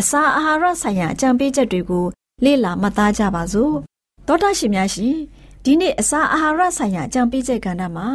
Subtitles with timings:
[0.00, 2.06] အစာအာဟာရဆိုင်ရာအကြံပေးချက်တွေကို
[2.44, 3.74] လေ့လာမှတ်သားကြပါစို့။
[4.26, 5.16] သောတာရှင်များရှင်
[5.64, 8.08] ဒီနေ့အစာအာဟာရဆိုင်ရာအကြံပေးချက်ကဏ္ဍမှာ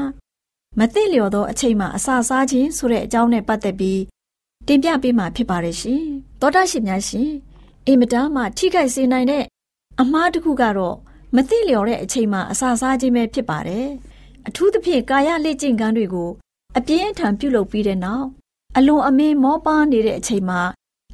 [0.79, 4.01] မသိလျော်သောအချိန်မှာအစာစားခြင်းဆိုတဲ့အကြောင်းနဲ့ပတ်သက်ပြီး
[4.67, 6.03] တင်ပြပေးမှာဖြစ်ပါတယ်ရှင်။
[6.41, 7.29] သောတာရှင်များရှင်
[7.87, 9.43] အင်မတန်မှထိခိုက်စေနိုင်တဲ့
[10.01, 10.95] အမှားတစ်ခုကတော့
[11.35, 13.87] မသိလျော်တဲ့အချိန်မှာအစာစားခြင်းပဲဖြစ်ပါတယ်။
[14.47, 16.29] အထူးသဖြင့်ကာယလေ့ကျင့်ခန်းတွေကို
[16.77, 18.27] အပြင်းအထန်ပြုလုပ်ပြီးတဲ့နောက်
[18.77, 20.61] အလွန်အမင်းမောပါနေတဲ့အချိန်မှာ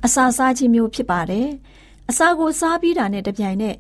[0.06, 1.48] အစာစားခြင်းမျိုးဖြစ်ပါတယ်။
[2.10, 3.78] အစာကိုစားပြီးတာနဲ့တပြိုင်နက်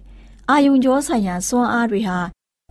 [0.49, 2.17] အာယုံကြောဆိုင်ရာစွမ်းအားတွေဟာ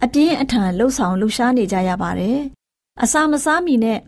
[0.04, 2.38] အပြင်းအထန်လှုပ်ဆောင်လှုပ်ရှားနေကြရပါတယ်။
[3.02, 3.98] အစာမစားမီနဲ့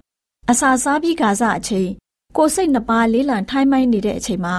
[0.51, 1.91] အစာစားပြီးခါစားအချိန်
[2.37, 4.57] ကိုစိတ်နှစ်ပါးလေးလံထိုင်းမိုင်းနေတဲ့အချိန်မှာ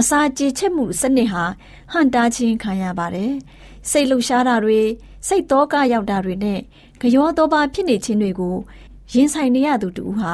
[0.00, 1.44] အစာကြေချက်မှုစနစ်ဟာ
[1.92, 3.32] ဟန်တာချင်းခံရပါတယ်။
[3.90, 4.80] စိတ်လှုပ်ရှားတာတွေ
[5.28, 6.60] စိတ်တောကရောက်တာတွေနဲ့
[7.00, 8.56] ကြောသောပါဖြစ်နေခြင်းတွေကို
[9.12, 10.32] ရင်ဆိုင်နေရသူတူဟာ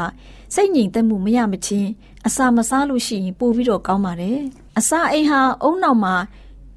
[0.55, 1.91] စိတ်ငြိမ်သက်မှုမရမချင်း
[2.27, 4.39] အစာမစားလို့ရှိရင်ပိုပြီးတော့ကောင်းပါတယ်။
[4.79, 6.15] အစာအိမ်ဟာအုံနောက်မှာ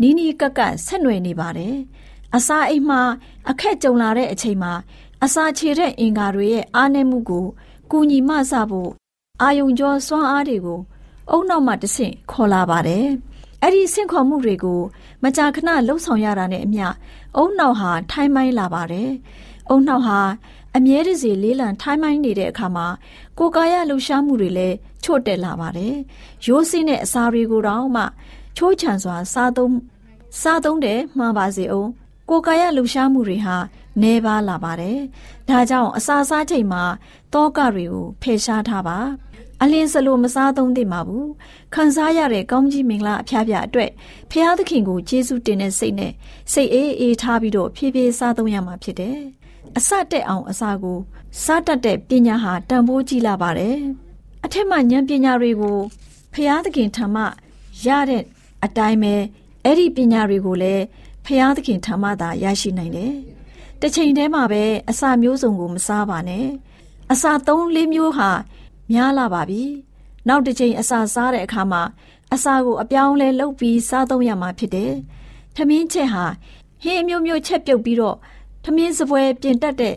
[0.01, 1.75] နီးနီးကပ်ကပ်ဆက်နွယ်နေပါတယ်။
[2.35, 3.01] အစာအိမ်မှာ
[3.49, 4.73] အခက်ကြုံလာတဲ့အချိန်မှာ
[5.23, 7.45] အစာခြေတဲ့အင်္ကာတွေရဲ့အားနည်းမှုကို
[7.91, 8.91] ကူညီမဆဖို့
[9.41, 10.79] အာယုံကျော်စွမ်းအားတွေကို
[11.31, 13.05] အုံနောက်မှတဆင့်ခေါ်လာပါတယ်။
[13.61, 14.81] အဲ့ဒီဆင့်ခေါ်မှုတွေကို
[15.23, 16.87] မကြာခဏလှုပ်ဆောင်ရတာနဲ့အမျှ
[17.35, 19.09] အုံနောက်ဟာထိုင်းမိုင်းလာပါတယ်။
[19.69, 20.19] အုံနောက်ဟာ
[20.75, 22.87] အမြဲတစေလေးလံထိုင်းမိုင်းနေတဲ့အခါမှာ
[23.37, 24.75] ကိုယ်ကာယလှူရှားမှုတွေလည်း
[25.05, 25.95] ချို့တက်လာပါတယ်။
[26.45, 28.03] ရိုးစင်းတဲ့အစာတွေကိုတော့မှ
[28.57, 29.75] ချိုးချံစွာ စားသုံး
[30.41, 31.89] စားသုံးတယ်မှန်ပါစေအောင်
[32.29, 33.55] ကိုယ်ကာယလှူရှားမှုတွေဟာ
[34.03, 34.99] နေပါလာပါတယ်။
[35.49, 36.83] ဒါကြောင့်အစာစားချိန်မှာ
[37.33, 38.97] တောကတွေကိုဖယ်ရှားထားပါ။
[39.61, 41.25] အလင်းစလိုမစားသုံးသင့်ပါဘူး။
[41.75, 43.91] ခံစားရတဲ့ကောင်းကြီးမင်္ဂလာအဖျားဖျားအတွက်
[44.31, 46.13] ဖျားသခင်ကိုကျေးဇူးတင်တဲ့စိတ်နဲ့
[46.53, 49.19] စိတ်အေးအေးထားပြီးတော့ဖြည်းဖြည်းစားသုံးရမှာဖြစ်တယ်။
[49.77, 50.97] အစတက်အောင်အစာကို
[51.43, 53.77] စားတတ်တဲ့ပညာဟာတန်ဖိုးကြီးလာပါတယ်
[54.45, 55.77] အထက်မှဉာဏ်ပညာတွေကို
[56.33, 57.23] ဖျားသခင်ထံမှ
[57.85, 58.23] ရတဲ့
[58.65, 59.15] အတိုင်းပဲ
[59.63, 60.83] အဲ့ဒီပညာတွေကိုလည်း
[61.25, 63.13] ဖျားသခင်ထံမှသာရရှိနိုင်တယ်
[63.81, 66.45] တစ်ချိန်တည်းမှာပဲအစာမျိုးစုံကိုမစားပါနဲ့
[67.11, 68.29] အစာ၃၄မျိုးဟာ
[68.91, 69.63] များလာပါပြီ
[70.27, 71.81] နောက်တစ်ချိန်အစာစားတဲ့အခါမှာ
[72.33, 74.91] အစာကိုအပြောင်းလဲလုပ်ပြီးစားသုံးရမှာဖြစ်တယ်။
[75.55, 76.25] ထမင်းချက်ဟာ
[76.83, 78.17] ဟင်းအမျိုးမျိုးချက်ပြုတ်ပြီးတော့
[78.63, 79.95] ထမင်းစပွဲပြင်တတ်တဲ့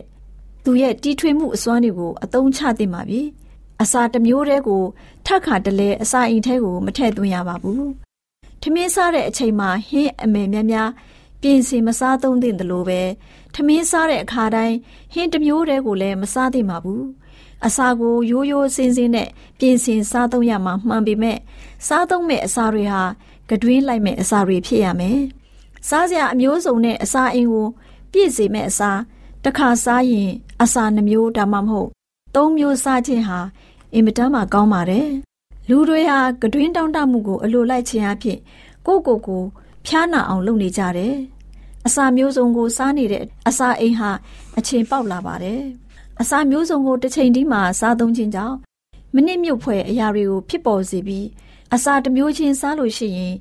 [0.63, 3.21] သူရဲ့တီထွေမှုအစွမ်းတွေကိုအသုံးချသင့်ပါပြီ။
[3.83, 4.83] အစာတစ်မျိုးတည်းကို
[5.25, 7.83] ထပ်ခါတလဲအစာအိမ်ထဲကိုမထည့်သွင်းရပါဘူး။
[8.61, 10.89] ထမင်းစားတဲ့အချိန်မှာဟင်းအမယ်များများ
[11.41, 13.01] ပြင်ဆင်မစားသုံးသင့်တယ်လို့ပဲ
[13.53, 14.75] ထမင်းစားတဲ့အခါတိုင်း
[15.13, 17.03] ဟင်းတစ်မျိုးတည်းကိုလည်းမစားသင့်ပါဘူး။
[17.65, 19.29] အစာကိုရိုးရိုးစင်းစင်းနဲ့
[19.59, 21.37] ပြင်ဆင်စားသုံးရမှာမှန်ပေမဲ့
[21.87, 23.03] စားသုံးမဲ့အစာတွေဟာ
[23.49, 25.19] ကတွင်းလိုက်မဲ့အစာတွေဖြစ်ရမယ်။
[25.89, 27.67] စားစရာအမျိုးစုံနဲ့အစာအိမ်ကို
[28.11, 28.91] ပြည့်စေမဲ့အစာ
[29.43, 30.29] တစ်ခါစားရင်
[30.63, 31.89] အစာနှမျိုးဒါမှမဟုတ်
[32.35, 33.39] သုံးမျိုးစားခြင်းဟာ
[33.93, 35.07] အင်မတန်မှကောင်းပါတယ်။
[35.69, 38.39] လူတွေဟာကတွင်းတောင်းတမှုကိုအလိုလိုက်ခြင်းအဖြစ်
[38.85, 39.43] ကိုယ့်ကိုယ်ကို
[39.85, 41.15] ဖျားနာအောင်လုပ်နေကြတယ်။
[41.85, 44.11] အစာမျိုးစုံကိုစားနေတဲ့အစာအိမ်ဟာ
[44.57, 45.61] အချိန်ပေါက်လာပါတယ်။
[46.21, 48.55] အစာမျိုးစုံကိုတစ်ချိန်ဒီမှာစားသုံးခြင်းကြောင့်
[49.13, 51.25] မိနစ်မြုပ်ဖွယ်အရာတွေကိုဖြစ်ပေါ်စေပြီး
[51.73, 53.33] အစာတစ်မျိုးချင်းစားလို့ရှိရင်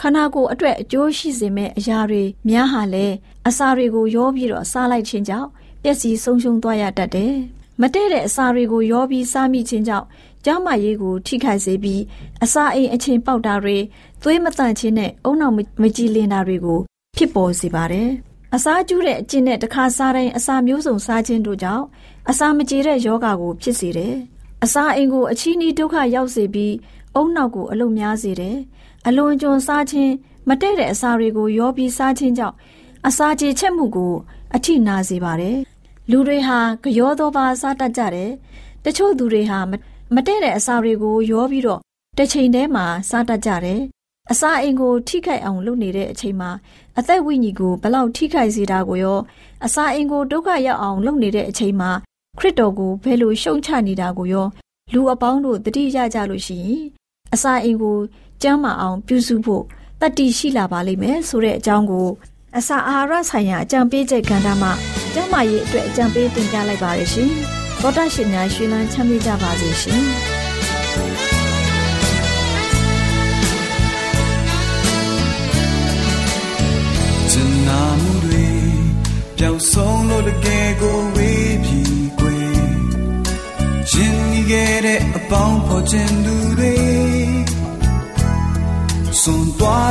[0.00, 3.14] ခန္ဓာကိုယ်အတွက်အကျိုးရှိစေမယ့်အရာတွေများဟာလည်း
[3.48, 5.48] အစာတွေကိုရောပြီးတော့စားလိုက်ခြင်းကြောင့်
[5.82, 7.34] ပျက်စီးဆုံးရှုံးသွားရတတ်တယ်။
[7.80, 10.06] မတည့်တဲ့အစာတွေကိုရောပြီးစားမိခြင်းကြောင့်
[10.44, 12.02] ကျန်းမာရေးကိုထိခိုက်စေပြီး
[12.44, 13.76] အစာအိမ်အချင်းပေါက်တာတွေ
[14.22, 16.80] သွေးမတန့်ခြင်းနဲ့အုံနောက်မကြည်လင်တာတွေကို
[17.16, 18.08] ဖြစ်ပေါ်စေပါတယ်။
[18.54, 21.84] အစာကျူးတဲ့အကျင့်နဲ့တစ်ခါစားတိုင်းအစာမျိုးစုံစားခြင်းတို့ကြောင့်
[22.30, 24.14] အစာမကြေတဲ့ယောဂါကိုဖြစ်စေတယ်။
[24.64, 26.74] အစာအိမ်ကိုအချီးနှီးဒုက္ခရောက်စေပြီး
[27.14, 28.56] အုံနောက်ကိုအလုံများစေတယ်။
[29.06, 30.12] အလွန်ကျွံစားခြင်း
[30.48, 32.56] မတည့်တဲ့အစာတွေကိုရောပြီးစားခြင်းကြောင့်
[33.06, 34.12] အစာကြေချက်မှုကို
[34.54, 35.56] အထိနာစေပါတယ်။
[36.10, 36.58] လူတွေဟာ
[36.96, 38.30] ကြောသောပါစားတတ်ကြတယ်။
[38.84, 39.58] တချို့သူတွေဟာ
[40.14, 41.80] မတည့်တဲ့အစာတွေကိုရောပြီးတော့
[42.18, 43.80] တစ်ချိန်တည်းမှာစားတတ်ကြတယ်။
[44.30, 46.50] အစာအိမ်ကိုထိခိုက်အောင်လုပ်နေတဲ့အချိန်မှာ
[46.98, 49.18] အသက်ဝိညာဉ်ကိုဘလောက်ထိခိုက်စေတာကိုရော
[49.64, 51.90] အစာအိမ်ကိုဒုက္ခရောက်အောင်လုပ်နေတဲ့အချိန်မှာ
[52.38, 54.46] ခရစ်တော်ကိုဘယ်လိုရှုံချနေတာကိုရော
[54.92, 56.82] လူအပေါင်းတို့တတိရကြလို့ရှိရင်
[57.34, 57.96] အစာအိမ်ကို
[58.42, 59.64] ကျမ်းမာအောင်ပြုစုဖို့
[60.00, 62.08] တတ္တိရှိလာပါလိမ့်မယ်ဆိုတဲ့အကြောင်းကို
[62.58, 64.72] အစာအာဟာရဆိုင်ရာအကြံပေးချက်ကဏ္ဍမှာ
[65.18, 67.30] ကျမ်းမာရေးအတွက်အကြံပေးတင်ပြလိုက်ပါရရှင်။
[67.82, 70.02] သောတာရှင်များရှင်လန်းချမ်းမြေ့ကြပါစေရှင်။
[77.68, 78.46] နာမှုတွေ
[79.38, 81.80] ပျောက်ဆုံးလို့တကယ်ကိုဝေးပြီ
[82.18, 82.58] ကွယ်
[83.92, 86.76] ရင်ဒီခဲ့တဲ့အပေါင်းဖော်ခြင်းသူတွေ
[89.20, 89.86] စွန်သွား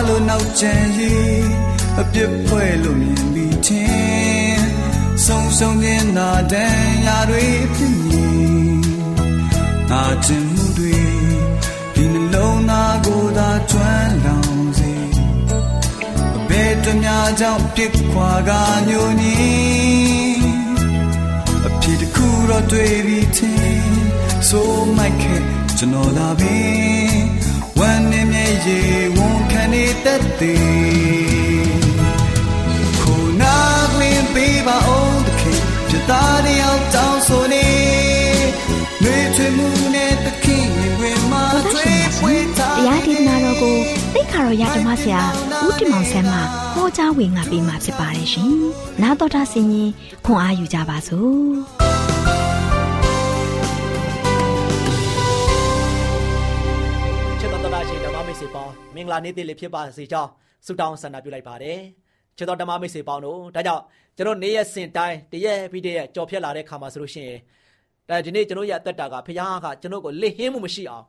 [5.25, 8.27] လို့နောက်ကျန်ရေးအပြစ်ဖွဲလို့မြင်ပြီးချင်းဆုံးဆုံးနေတာတန်ရာတွေဖြစ်နေ
[9.89, 10.97] အာချင်မှုတွေ
[11.93, 14.93] ဒီနှလုံးသားကိုသာကျွမ်းလောင်စေ
[16.35, 18.51] အဘယ်တများကြောင့်ပြစ်ခွာက
[18.89, 20.45] ညိုညင်း
[21.67, 23.95] အဖြစ်တစ်ခုတော့တွေ့ပြီးချင်း
[24.49, 25.41] ဆိုမိုက်ခဲ့
[25.77, 27.19] ကျွန်တော်သာပင်
[27.79, 28.79] ဝမ်းနေမြဲရေ
[29.17, 31.79] ဝန်ခံနေတတ်သည်
[32.99, 33.55] ခုနာ
[44.35, 45.21] ခါတော်ရဓမ္မဆရာ
[45.65, 46.37] ဦးတင်မောင်ဆန်းမှ
[46.73, 48.51] ဟောကြားဝင်ငါပေးมาဖြစ်ပါတယ်ရှင်။
[49.01, 49.89] နာတော်တာဆင်ရင်
[50.25, 51.45] ခွန်အားယူကြပါစို့။
[58.41, 60.31] စေပေါင်းမင်္ဂလာနေ့တည်းလေးဖြစ်ပါစေကြောင်း
[60.65, 61.79] ဆုတောင်းဆန္ဒပြုလိုက်ပါတယ်
[62.37, 63.83] ချစ်တော်ဓမ္မမိတ်ဆွေပေါင်းတို့ဒါကြောင့်
[64.17, 67.39] ကျွန်တော်နေ့ရက်စဉ်တိုင်းတရက်ပြီးတရက်ကြော်ဖြတ်လာတဲ့ခါမှာဆိုလို့ရှိရင်
[68.09, 71.05] ဒါဒီနေ့ကျွန်တော်ရဲ့အသက်တာကဖခင်ကကျွန်တော်ကိုလက်ဟင်းမှုမရှိအောင်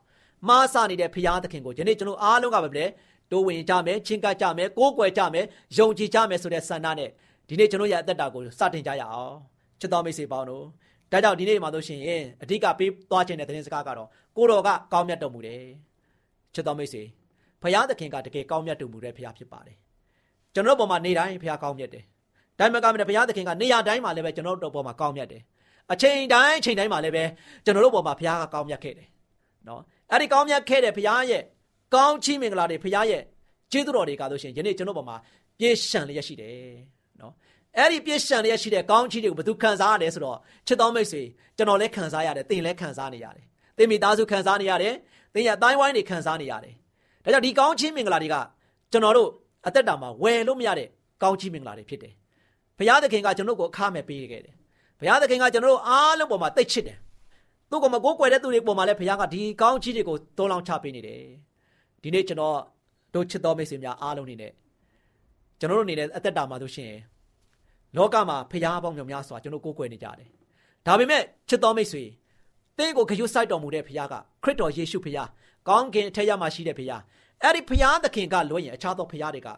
[0.47, 2.85] မားစနေတဲ့ဖခင်သခင်ကိုဒီနေ့ကျွန်တော်အားလုံးကပဲလေ
[3.31, 5.45] တိုးဝင်ကြမယ်ချင်းကပ်ကြမယ်ကိုးကွယ်ကြမယ်
[5.77, 7.09] ယုံကြည်ကြမယ်ဆိုတဲ့ဆန္ဒနဲ့
[7.47, 9.35] ဒီနေ့ကျွန်တော်ရဲ့အသက်တာကိုစတင်ကြရအောင်
[9.79, 10.63] ချစ်တော်မိတ်ဆွေပေါင်းတို့
[11.11, 11.99] ဒါကြောင့်ဒီနေ့မှာဆိုရှင်
[12.41, 15.61] အဓိကပေးသွားခြင်းတဲ့သတင်းစကားကတော့ကိုတော်ကကောင်းမြတ်တော်မူတယ်
[16.53, 17.03] ချစ်တော်မိတ်ဆွေ
[17.61, 19.77] ဖရာသခင်ကတကယ်ကောင်းမြတ်တော်မူတဲ့ဖရာဖြစ်ပါတယ်
[20.53, 22.03] ကျွန်တော်တို့ပေါ်မှာနေတိုင်းဖရာကောင်းမြတ်တယ်
[22.59, 25.41] ဒါမှမဟုတ်ဘုရားသခင်ကနေရာတိုင်းမှာလည်းပဲကျွန်တော်တို့ပေါ်မှာကောင်းမြတ်တယ်
[25.91, 27.23] အချိန်တိုင်းအချိန်တိုင်းမှာလည်းပဲ
[27.65, 29.07] ကျွန်တော်တို့ပေါ်မှာဘုရားကကောင်းမြတ်ခဲ့တယ်
[29.67, 31.43] နော် အဲ့ဒီကောင်းမြတ်ခဲ့တဲ့ဘုရားရဲ့
[31.95, 33.21] ကောင်းချီးမင်္ဂလာတွေဘုရားရဲ့
[33.71, 35.17] ကျေးဇူးတော်တွေကဆိုရှင်ယနေ့ကျွန်တော်ပေါ်မှာ
[35.59, 36.55] ပြေရှံလျက်ရှိတယ်
[37.21, 37.33] နော်
[37.77, 40.37] အဲ့ဒီပြေရှံလျက်ရှိတဲ့ကောင်းချီးတွေကိုဘယ်သူခံစားရတယ်ဆိုတော့
[40.67, 41.21] ချစ်တော်မိတ်ဆွေ
[41.57, 43.45] ကျွန်တော်လည်းခံစားရတယ်သင်လည်းခံစားနေရတယ်
[43.77, 44.93] သင်မိသားစုခံစားနေရတယ်
[45.33, 46.73] သင်ရဲ့အတိုင်းဝိုင်းတွေခံစားနေရတယ်
[47.23, 48.35] ဒါကြောင့်ဒီကောင်းချီးမင်္ဂလာတွေက
[48.91, 49.29] ကျွန်တော်တို့
[49.67, 50.87] အသက်တာမှာဝယ်လို့မရတဲ့
[51.23, 52.13] ကောင်းချီးမင်္ဂလာတွေဖြစ်တယ်။
[52.77, 54.53] ဘုရားသခင်ကကျွန်တော်ကိုအခမဲ့ပေးခဲ့တယ်။
[54.99, 56.97] ဘဘုရားသခင်ကကျွန်တော်တို့အားလုံးပေါ်မှာတိတ်ချစ်တယ်
[57.69, 61.21] သူ့ကိုမကိုးကွယ်တဲ့သူတွေပေါ်မှာလည်းဘုရားကဒီကောင်းချီးတွေကိုသုံးလောင်းချပေးနေတယ်
[62.01, 62.57] ဒီနေ့ကျွန်တော်
[63.13, 64.51] တို့ချစ်တော်မိတ်ဆွေများအားလုံးနေနဲ့
[65.59, 66.93] ကျွန်တော်တို့နေတဲ့အသက်တာမှာဆိုရှင်
[67.97, 70.27] လောကမှာဖရားပေါင်းများများစွာကျွန်တော်ကိုးကွယ်နေကြတယ်
[70.85, 72.03] ဒါပေမဲ့ချစ်တော်မိတ်ဆွေ
[72.77, 75.29] သင်ကိုဂရုစိုက်တော်မူတဲ့ဖရားကခရစ်တော်ယေရှုဖရား
[75.67, 77.01] ကောင်းကင်အထက်ရမှာရှိတဲ့ဖရား
[77.43, 79.49] အဲ့ဒီဖရားသခင်ကလွှဲရင်အခြားသောဖရားတွေက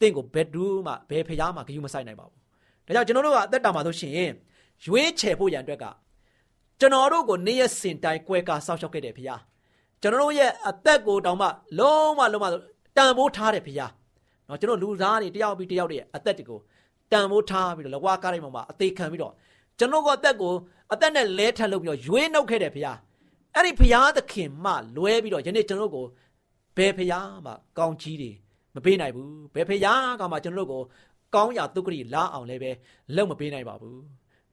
[0.00, 2.38] သင်ကိုဘယ်သူမှဘယ်ဖရားမှဂရုမစိုက်နိုင်ပါဘူး
[2.86, 4.30] ဒါကြောင့်ကျွန်တော်တို့ကအသက်တာမှာဆိုရှင်
[4.84, 5.84] ရွေးချယ်ဖို့ရန်အတွက်က
[6.81, 9.41] ကျွန်တော်တို့ကိုနေ့ရက်စင်တိုင်းကွဲကာဆောက်ရှောက်ခဲ့တဲ့ဖရား
[10.01, 11.47] ကျွန်တော်တို့ရဲ့အသက်ကိုတောင်မှ
[11.79, 12.45] လုံးဝလုံးဝ
[12.97, 13.91] တန်ဖိုးထားတဲ့ဖရား
[14.45, 16.59] เนาะကျွန်တော်လူသားတွေတယောက်ပြီးတယောက်တွေအသက်တွေကို
[17.11, 19.33] တန်ဖိုးထားပြီးတော့လကွာကားတိုင်းမှာအသေးခံပြီးတော့
[19.79, 20.53] ကျွန်တော်ကအသက်ကို
[20.93, 22.97] အသက်နဲ့လဲထပ်လုပ်ပြီးတော့ရွေးနှုတ်ခဲ့တဲ့ဖရား
[23.55, 26.05] အဲ့ဒီဖရားသခင်မှလွဲပြီးတော့ယနေ့ကျွန်တော်ကို
[26.77, 28.31] ဘယ်ဖရားမှကောင်းကြီးတွေ
[28.75, 30.81] မပေးနိုင်ဘူးဘယ်ဖရားကမှကျွန်တော်ကို
[31.35, 32.71] ကောင်းရာဒုက္ခရီလာအောင်လည်းပဲ
[33.15, 34.01] လုံမပေးနိုင်ပါဘူး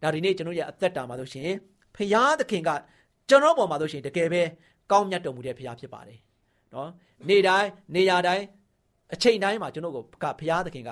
[0.02, 1.50] ဒါဒီနေ့ကျွန်တော်ရဲ့အသက်တာမှာဆိုရှင်
[1.99, 2.69] ဖရားသခင်က
[3.29, 4.41] ကျွန်တော်ပေါ်မှာဆိုရှင်တကယ်ပဲ
[4.91, 6.19] ကောင်းမြတ်တော်မူတဲ့ဖရားဖြစ်ပါတယ်
[6.73, 6.89] နော်
[7.29, 8.45] နေ့တိုင်းနေရာတိုင်း
[9.13, 10.91] အချိန်တိုင်းမှာကျွန်တော်ကဖရားသခင်က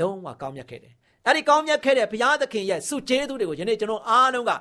[0.00, 0.92] လုံးဝကောင်းမြတ်ခဲ့တယ်
[1.26, 4.52] အဲ့ဒီကောင်းမြတ်ခဲ့တဲ့ဘုရားသခင်ရဲ့စုကျေးဇူးတွေကိုယနေ့ကျွန်တော်အားလုံးက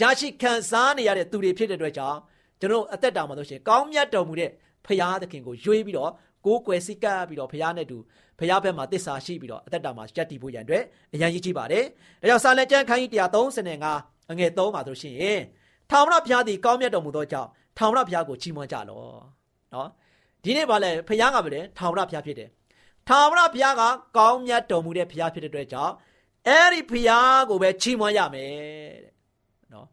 [0.00, 2.18] ရရှိခံစားနေရတဲ့သူတွေဖြစ်တဲ့အတွက်ကြောင့်
[2.60, 4.50] ကျွန်တော်အသက်တာမှာဆိုရှင်ကောင်းမြတ်တော်မူတဲ့
[4.86, 6.12] ဘုရားသခင်ကိုရွေးပြီးတော့
[6.46, 7.98] ကိုးကွယ်စိတ်ကပ်ပြီးတော့ဘုရားနဲ့တူ
[8.38, 10.84] ဘုရားဘက်မှာတစ္ဆာရှိပြီးတော့အသက်တာမှာယက်တည်ဖို့ရန်အတွက်
[11.14, 11.84] အရန်ကြီးကြည့်ပါတယ်။
[12.20, 15.40] ဒါကြောင့်စာလံကျမ်းခန်းကြီး135 အငယ်3မှာဆိုရှင်
[15.90, 19.18] ထာဝရဘုရားသည်ကောင်းမြတ်တော်မူသောကြောင့်ထာဝရဘုရားကိုချီးမွမ်းကြလော့။
[19.74, 19.88] နော်
[20.42, 22.48] ဒီနေ့ဗာလဲဘုရားကပဲလေထာဝရဘုရားဖြစ်တယ်။
[23.08, 23.82] ထာဝရဘုရားက
[24.16, 25.94] ကောင်းမြတ်တော်မူတဲ့ဘုရားဖြစ်တဲ့အတွက်ကြောင့်
[26.48, 28.52] အဲ့ဒီဘုရားကိုပဲချီးမွမ်းရမယ်
[29.04, 29.12] တဲ့
[29.72, 29.86] နော်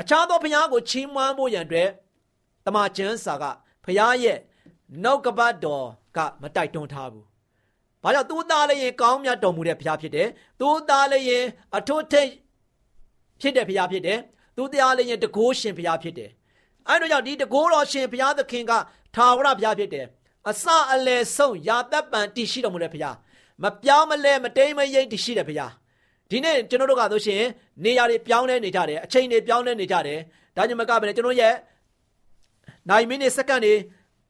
[0.00, 1.88] အခြားသောဘုရားကိုချီးမွမ်းဖို့ရန်အတွက်
[2.66, 3.44] တမန်ကျမ်းစာက
[3.84, 4.38] ဘုရားရဲ့
[5.02, 5.86] နှုတ်ကပတ်တော်
[6.16, 7.24] ကမတိုက်တွန်းထားဘူး။
[8.02, 10.28] ဘာကြောင့်သူသားလည်းရင်ကောင်းမြတ်တော်မူတဲ့ဘုရားဖြစ်တယ်။
[10.60, 11.44] သူသားလည်းရင်
[11.76, 12.30] အထွတ်ထိပ်
[13.40, 14.18] ဖြစ်တဲ့ဘုရားဖြစ်တယ်။
[14.56, 16.30] သူသားလည်းရင်တကိုးရှင်ဘုရားဖြစ်တယ်။
[16.88, 18.72] အဲဒါကြောင့်ဒီတကိုးတော်ရှင်ဘုရားသခင်က
[19.14, 20.06] ထာဝရဘုရားဖြစ်တယ်။
[20.48, 23.16] အစအလယ်ဆုံးယာသက်ပံတည်ရှိတော်မူတဲ့ဘုရား
[23.62, 25.72] မပြောင်းမလဲမတိမ်မယိမ့်တည်ရှိတဲ့ဘုရား
[26.30, 27.42] ဒီနေ့ကျွန်တော်တို့ကဆိုရှင်
[27.84, 30.18] နေရာတွေပြောင်းလဲနေကြတယ်အချိန်တွေပြောင်းလဲနေကြတယ်
[30.56, 31.54] ဒါကြောင့်မကဘဲနဲ့ကျွန်တော်ရဲ့
[32.90, 33.74] နိုင်မိနစ်စက္ကန့်တွေ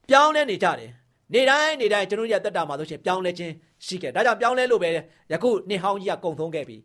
[0.08, 0.90] ပြောင်းလဲနေကြတယ်
[1.34, 3.52] နေတိုင်းနေတိုင်းကျွန်တော်ရဲ့တက်တာမှာဆိုရှင်ပြောင်းလဲခြင်း
[3.86, 4.90] ရှိခဲ့ဒါကြောင့်ပြောင်းလဲလို့ပဲ
[5.32, 6.76] ယခုနှစ်ဟောင်းကြီးကကုံသုံးခဲ့ပြီ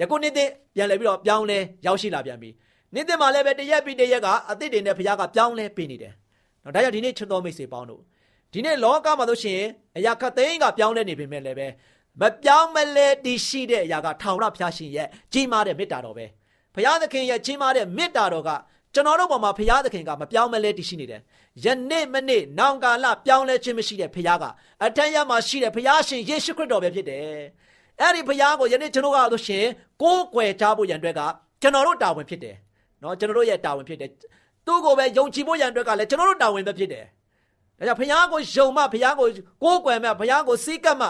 [0.00, 2.50] ယခုနှစ်သစ်ပြန်လဲပြီးတော့ပြောင်းလဲရောက်ရှိလာပြန်ပြီ
[2.94, 6.12] နှစ်သစ်မှာလည်းပဲတရက်ပြီးတရက်ကအသစ်တွေနဲ့ဘုရားကပြောင်းလဲပေးနေတယ်
[6.64, 8.00] နော်ဒါကြောင့်ဒီနေ့ချစ်တော်မိတ်ဆွေပေါင်းတို့
[8.52, 9.60] ဒီနေ့လောကမှာဆိုရှင်
[9.96, 11.68] အရာခသိန်းကပြောင်းလဲနေပေမဲ့လည်းပဲ
[12.20, 16.26] မပြောင်းမလဲတည်ရှိတဲ့အရာကထာဝရဘုရားရှင်ရဲ့ကြီးမားတဲ့မေတ္တာတော်ပဲ
[16.74, 18.50] ဘုရားသခင်ရဲ့ကြီးမားတဲ့မေတ္တာတော်က
[18.94, 21.20] ကျွန်တော်တို့ပေါ်မှာဘုရားသခင်ကမပြောင်းမလဲတည်ရှိနေတယ်
[21.64, 24.44] ယနေ့မနေ့နောင်ကာလပြောင်းလဲခြင်းမရှိတဲ့ဘုရားက
[24.84, 27.36] အထက်ရမှာရှိတဲ့ဘုရားရှင်ယေရှုခရစ်တော်ပဲဖြစ်တယ်
[28.00, 29.64] အဲ့ဒီဘုရားကိုယနေ့ကျွန်တော်ကလို့ရှင်
[30.02, 31.20] ကိုးကွယ်ကြဖို့ရန်အတွက်က
[31.62, 32.56] ကျွန်တော်တို့တာဝန်ဖြစ်တယ်
[33.02, 34.10] နော်ကျွန်တော်တို့ရဲ့တာဝန်ဖြစ်တယ်
[34.66, 37.04] သူ့ကိုပဲယုံကြည်ဖို့ရန်အတွက်ကလည်းကျွန်တော်တို့တာဝန်ပဲဖြစ်တယ်
[37.78, 39.28] ဒါကြောင့်ဘုရားကိုယုံမှဘုရားကို
[39.62, 41.08] ကိုးကွယ်မှဘုရားကိုစိတ်ကပ်မှ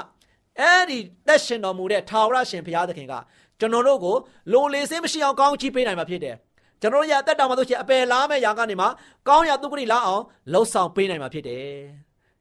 [0.61, 3.15] အဲ့ဒီတက်ရှင်တော်မူတဲ့ထာဝရရှင်ဘုရားသခင်က
[3.61, 4.17] ကျွန်တော်တို့ကို
[4.53, 6.37] လိုလေစင်းမရှိအောင်ကောင်းချီးပေးနိုင်မှာဖြစ်တယ်
[6.81, 8.89] ကျွန်တော်ရအသက်တာမှာဆိုရှင်အပယ်လားမဲ့ຢာကနေမှာ
[9.29, 10.23] ကောင်းရသူကတိလားအောင်
[10.53, 11.67] လှုပ်ဆောင်ပေးနိုင်မှာဖြစ်တယ်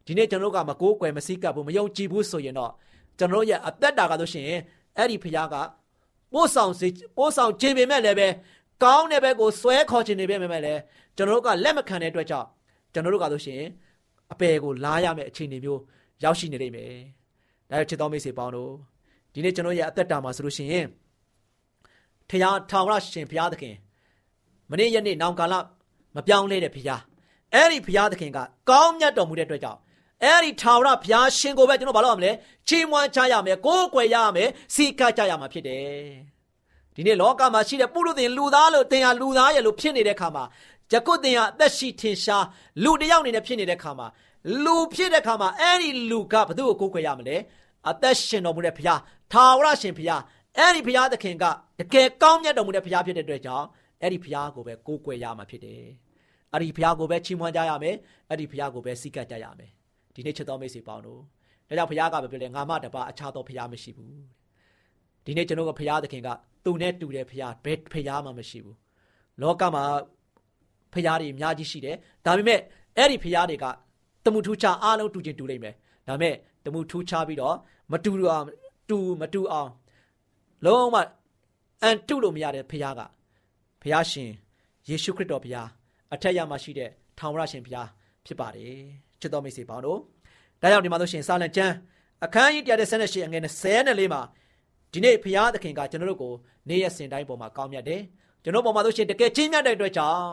[0.05, 2.71] ဒီနေ့ကျွန်တော်တို့ကမကိုးကွယ်မစိတ်ကပ်ဘူးမယုံကြည်ဘူးဆိုရင်တော့
[3.18, 4.46] ကျွန်တော်ရအသက်တာကဆိုရှင်
[4.98, 5.56] အဲ့ဒီဘုရားက
[6.34, 6.88] ပို့ဆောင်စေ
[7.18, 8.27] ပို့ဆောင်ခြင်းပေမဲ့လည်းပဲ
[8.84, 10.80] ကောင်းတဲ့ဘက်ကိုဆွဲခေါ်ခြင်းနေပေမဲ့လည်း
[11.15, 12.48] ကျွန်တော်တို့ကလက်မခံတဲ့အတွက်ကြောင့်
[12.94, 13.62] ကျွန်တော်တို့ကဆိုရှင်
[14.32, 15.82] အပယ်ကိုလားရမယ့်အခြေအနေမျိုး
[16.24, 16.91] ရောက်ရှိနေလိမ့်မယ်
[17.70, 18.72] ဒါကြောင့်ချစ်တော်မိတ်ဆွေပေါင်းတို့
[19.34, 20.86] ဒီနေ့ကျွန်တော်ရဲ့အသက်တာမှာဆိုလို့ရှိရင်
[22.30, 23.75] ထရာထာဝရရှင်ဘုရားသခင်
[24.72, 25.53] မနေ့ရက်နေ့နောင်ကာလ
[26.15, 27.01] မပြောင်းလဲတဲ့ဘုရား
[27.53, 28.39] အဲ့ဒီဘုရားသခင်က
[28.70, 29.80] ကောင်းမြတ်တော်မူတဲ့အတွက်ကြောင့်
[30.23, 32.31] အဲ့ဒီထာဝရဘုရားရှင်ကိုပဲကျွန်တော်ဘာလို့ရမလဲ
[32.67, 36.31] ချီးမွမ်းချရမယ်ကိုးကွယ်ရမယ်စီကပ်ကြရမှာဖြစ်တယ်
[36.95, 40.43] ဒီနေ့လောကမှာရှိတဲ့ပုရုသင်လူသားလို့တင်ဟာလူသားရဲ့လို့ဖြစ်နေတဲ့ခါမှာ
[40.93, 42.45] ယခုတင်ဟာအသက်ရှိထင်ရှား
[42.83, 44.07] လူတယောက်အနေနဲ့ဖြစ်နေတဲ့ခါမှာ
[44.63, 47.37] လူဖြစ်တဲ့ခါမှာအဲ့ဒီလူကဘသူ့ကိုကိုးကွယ်ရမလဲ
[47.89, 48.99] အသက်ရှင်တော်မူတဲ့ဘုရား
[49.31, 50.21] ထာဝရရှင်ဘုရား
[50.57, 51.45] အဲ့ဒီဘုရားသခင်က
[51.79, 53.65] တကယ်ကောင်းမြတ်တော်မူတဲ့ဘုရားဖြစ်တဲ့အတွက်ကြောင့်
[54.01, 55.83] အဲ့ဒီဘုရားကိုပဲကိုးကွယ်ရမှာဖြစ်တယ်
[56.53, 57.95] အဲ့ဒီဘုရားကိုပဲချီးမွမ်းကြရမယ်
[58.29, 59.71] အဲ့ဒီဘုရားကိုပဲစိတ်ကပ်ကြရမယ်
[60.15, 61.20] ဒီနေ့ချစ်တော်မိတ်ဆွေပေါင်းတို့
[61.68, 64.15] ဒါကြောင့်ဘုရားကပဲပြောလေငါမတပါအခြားသောဘုရားမရှိဘူး
[65.25, 66.30] ဒီနေ့ကျွန်တော်ကဘုရားသခင်က
[66.65, 68.77] သူနဲ့တူတဲ့ဘုရားဘယ်ဘုရားမှမရှိဘူး
[69.41, 69.84] လောကမှာ
[70.94, 72.60] ဘုရားတွေအများကြီးရှိတယ်ဒါပေမဲ့
[72.98, 73.65] အဲ့ဒီဘုရားတွေက
[74.25, 75.75] တမှုထူးခြားအားလုံးတူချင်းတူလိမ့်မယ်
[76.08, 77.56] ဒါပေမဲ့တမှုထူးခြားပြီးတော့
[77.91, 78.46] မတူအောင်
[78.89, 79.70] တူမတူအောင်
[80.65, 80.96] လုံးဝ
[81.82, 83.01] အန်တုလို့မရတဲ့ဘုရားက
[83.82, 84.30] ဘုရားရှင်
[84.89, 85.68] ယေရှုခရစ်တော်ဘုရား
[86.13, 87.88] အထက်ရမှာရှိတဲ့ထာဝရရှင်ဘုရား
[88.25, 89.99] ဖြစ်ပါတယ် ချစ်တော်မိတ်ဆွေပေါင်းတို့
[90.61, 91.73] ဒါကြောင့်ဒီမှာလို့ရှင်စာလံကျမ်း
[92.25, 94.21] အခန်းကြီး138အငယ်24မှာ
[94.93, 96.33] ဒီနေ့ဘုရားသခင်ကကျွန်တော်တို့ကို
[96.69, 98.01] နေ့ရက်စဉ်တိုင်းပေါ်မှာကောင်းမြတ်တယ်
[98.43, 100.27] ကျွန်တော်ပေါ်မှာဆိုရှင်တကယ်ချင်းမြတ်တဲ့အတွက်ကြောင့်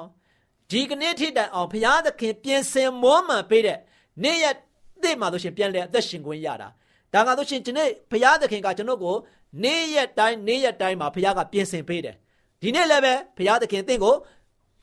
[0.71, 3.79] ဒီကနေ့ထိတိုင်အောင်ဘုရားသခင်ပြင်ဆင်မောမှန်ပေးတဲ့
[4.23, 4.55] နေ့ရက်
[5.03, 6.69] သစ်မှာဆိုရှင်ပြန်လဲအသက်ရှင်ခွင့်ရတာ
[7.15, 9.17] ဒါကဆိုရှင်ဒီနေ့ဘုရားသခင်ကကျွန်တော်ကို
[9.65, 12.17] နေ့ရက်တိုင်းနေ့ရက်တိုင်းမှာဘုရားကပြင်ဆင်ပေးတယ်
[12.63, 14.15] ဒီနေ့လည်းပဲဘုရားသခင်တင့်ကို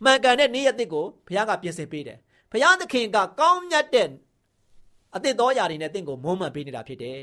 [0.04, 2.18] မှန်ကန်တဲ့နေ့ရက်သစ်ကိုဘုရားကပြင်ဆင်ပေးတယ်
[2.56, 4.10] ဘုရားသခင်ကကောင်းမြတ်တဲ့
[5.16, 7.20] အသစ်တော်ຢာတွေနဲ့တင့်ကိုမုန်းမှန်ပေးနေတာဖြစ်တယ်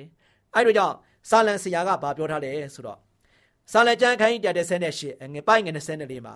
[0.55, 0.97] အဲဒါကြောင့်
[1.31, 2.99] စာလံဆရာကဘာပြောထားလဲဆိုတော့
[3.73, 4.53] စာလံကျမ်းခန်းကြီး
[4.89, 6.35] 138ငယ်ပိုင်းငယ်24မှာ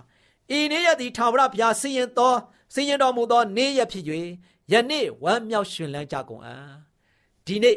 [0.56, 2.38] ဤနေ့ရက်သည်ထာဝရဘုရားစီရင်တော်
[2.74, 4.04] စီရင်တော်မူသောနေ့ရက်ဖြစ်၍
[4.72, 6.66] ယနေ့ဝမ်းမြောက်ရှင်လန်းကြကုန်အံ့
[7.46, 7.76] ဒီနေ့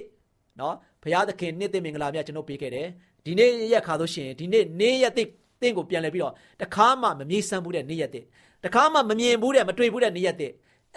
[0.60, 2.88] နော်ဘုရားသခင်နေ့သိမင်္ဂလာမြတ်ကျွန်တော်ပေးခဲ့တယ်
[3.26, 5.24] ဒီနေ့ရက်ခါလို့ရှိရင်ဒီနေ့နေ့ရက်သိ
[5.62, 8.22] တင့်ကိုပြန်လဲပြီးတော့တခါမှမမြည်ဆန်းဘူးတဲ့နေ့ရက်သိ
[8.66, 10.48] တခါမှမမြင်ဘူးတဲ့မတွေ့ဘူးတဲ့နေ့ရက်သိ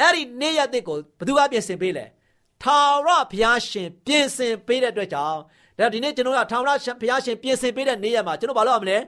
[0.00, 2.04] အဲ့ဒီနေ့ရက်သိကိုဘယ်သူကပြင်ဆင်ပေးလဲ
[2.62, 5.38] ထာဝရဘုရားရှင်ပြင်ဆင်ပေးတဲ့အတွက်ကြောင့်
[5.78, 6.70] ဒါဒီနေ့ကျွန်တော်ကထာဝရ
[7.00, 8.98] ဘုရားရှင်ပြင်ဆင်ပေးတဲ့နေ့ရက်မှာကျွန်တော်ဘာလုပ်ရမလဲ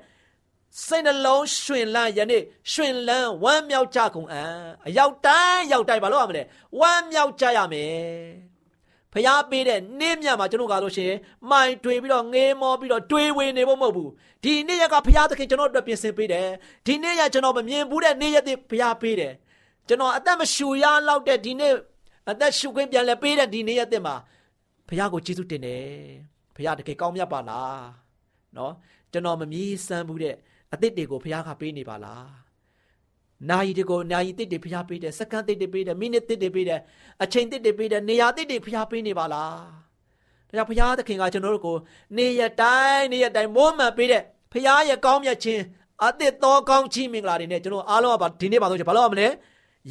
[0.87, 4.55] စိတ်နှလုံးရှင်လန်းယနေ့ရှင်လန်းဝမ်းမြောက်ကြကုန်အံ့
[4.87, 6.43] အရောက်တိုင်းရောက်တိုင်းဘာလုပ်ရမလဲ
[6.81, 8.55] ဝမ်းမြောက်ကြရမယ်
[9.12, 11.19] ဖျားပေးတဲ့နေ့မြတ်မှာကျွန်တော်ကားလို့ရှိရင်
[11.50, 14.11] မိုင်တွေပြီးတော့ငေးမောပြီးတော့တွေးဝေနေဖို့မဟုတ်ဘူး
[14.45, 16.49] ဒီနေ့ရက်ကဖျားသခင်ကျွန်တော်အတွက်ပြင်ဆင်ပေးတယ်
[16.87, 19.33] ဒီနေ့ရကျွန်တော်မမြင်ဘူးတဲ့နေ့ရက်တွေဖျားပေးတယ်
[19.88, 21.73] ကျွန်တော်အသက်မရှူရလောက်တဲ့ဒီနေ့
[22.31, 24.14] အသက်ရှူခွင့်ပြန်လဲပေးတဲ့ဒီနေ့ရက်တွေမှာ
[24.88, 25.85] ဖျားကိုကျေးဇူးတင်တယ်
[26.57, 27.83] ဖျားတကယ်ကောင်းမြတ်ပါလား
[28.57, 28.73] နော်
[29.12, 30.35] ကျွန်တော်မမြည်စမ်းဘူးတဲ့
[30.73, 32.45] အသစ်တွေကိုဖျားကပေးနေပါလား
[33.50, 36.81] နာယီတွေကိုနာယီတစ်တွေဖျားပေးတယ်စက္ကန့်တစ်တွေပေးတယ်မိနစ်တစ်တွေပေးတယ်
[37.23, 39.57] အချိန်တစ်တွေပေးတယ်နေရာတစ်တွေဖျားပေးနေပါလား
[40.49, 41.76] ဒါကြောင့်ဖျားသခင်ကကျွန်တော်တို့ကို
[42.17, 44.23] နေရတိုင်းနေရတိုင်းမိုးမှန်ပေးတဲ့
[44.53, 45.62] ဖျားရဲ့ကောင်းမြတ်ခြင်း
[46.05, 49.29] အသစ်သောကောင်းချီးမင်္ဂလာတွေနဲ့ကျွန်တော်အားလုံးကဒီနေ့ပါဆိုချင်ဘာလို့ရမလဲ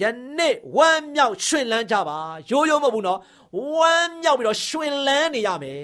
[0.01, 0.03] ယ
[0.37, 2.17] နေ့ဝမ်းမြောက်ရွှင်လန်းကြပါ
[2.49, 3.19] ရိုးရိုးမဟုတ်ဘူးနော်
[3.75, 5.81] ဝမ်းမြောက်ပြီးတော့ရွှင်လန်းနေရမယ်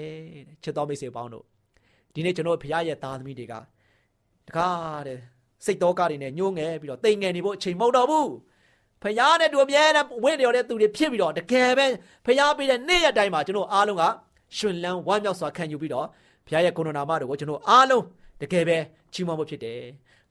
[0.62, 1.44] ချစ်တော်မိတ်ဆွေပေါင်းတို့
[2.14, 3.54] ဒီနေ့ကျွန်တော်ဖခင်ရဲ့သားသမီးတွေက
[4.48, 5.18] တကားတဲ့
[5.64, 8.30] စိတ်တော်ကားတွေနဲ့ညှိုးငယ်ပြီးတော့တိမ်ငယ်နေဖို့အချိန်မဟုတ်တော့ဘူး
[9.02, 11.86] ဖခင်နဲ့တူအမြဲတမ်းဝင့်လျော်တဲ့သူတွေဖြစ်ပြီးတော့တကယ်ပဲ
[12.26, 14.04] ဖခင်ပေးတဲ့နေ့ရက်တိုင်းမှာကျွန်တော်အားလုံးက
[14.56, 16.06] ရှင်လန်းဝမ်းမြောက်စွာခံယူပြီးတော့
[16.46, 18.04] ဘုရားရဲ့ကိုယ်တော်နာမတော်ကိုကျွန်တော်အားလုံး
[18.42, 18.78] တကယ်ပဲ
[19.12, 19.80] ချီးမွမ်းဖို့ဖြစ်တယ်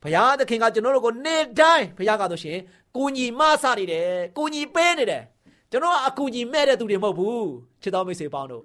[0.04, 2.58] ဘုရားသခင်ကကျွန်တော်တို့ကိုနေ့တိုင်းဘုရားကဆိုရှင်
[2.98, 5.24] ကိုညီမဆနေတယ်ကိုညီပေးနေတယ်
[5.72, 7.48] ကျွန်တော်ကအကူညီမဲ့တဲ့သူတွေမဟုတ်ဘူး
[7.82, 8.64] ချစ်တော်မိတ်ဆွေပေါင်းတို့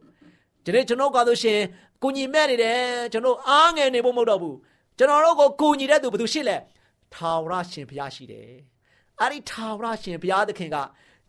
[0.64, 1.60] ဒီနေ့ကျွန်တော်ကဆိုရှင်
[2.02, 2.80] ကိုညီမဲ့နေတယ်
[3.12, 4.56] ကျွန်တော်အားငယ်နေဖို့မဟုတ်တော့ဘူး
[4.98, 6.56] ကျွန်တော်တို့ကိုကူညီတဲ့သူဘယ်သူရှိလဲ
[7.14, 8.48] ထာဝရရှင်ဘုရားရှိတယ်
[9.20, 10.76] အဲ့ဒီထာဝရရှင်ဘုရားသခင်က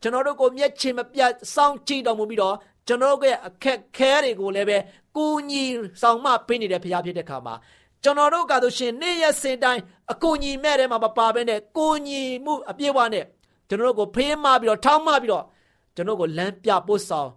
[0.02, 2.56] ကျွန်တော်တို့ကိုမျက်ခြေမပြတ်စောင့်ကြည့်တော်မူပြီးတော့
[2.88, 4.78] ကျွန်တော်တို့ရဲ့အခက်ခဲတွေကိုလည်းပဲ
[5.16, 5.64] ကူညီ
[6.02, 7.56] ဆောင်မပေးနေတဲ့ဘုရားဖြစ်တဲ့ခါမှာ
[8.06, 13.26] ကျွန်တော်တို့ကဆိုရှင်နေ့ရက်စဉ်တိုင်းအကူညီမဲ့တဲ့မှာမပါဘဲနဲ့ကိုညီမှုအပြည့်အဝနဲ့
[13.68, 15.44] ကျွန်တော်တို့ကိုဖေးမပြီးတော့ထောင်းမပြီးတော့
[15.96, 17.30] ကျွန်တော်ကိုလမ်းပြပို့ဆောင်